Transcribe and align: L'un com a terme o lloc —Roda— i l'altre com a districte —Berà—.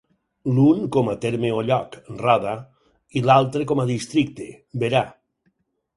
L'un 0.53 0.79
com 0.95 1.11
a 1.11 1.15
terme 1.25 1.51
o 1.57 1.59
lloc 1.67 1.99
—Roda— 2.15 2.55
i 3.21 3.25
l'altre 3.29 3.69
com 3.73 3.83
a 3.85 3.89
districte 3.95 4.49
—Berà—. 4.85 5.05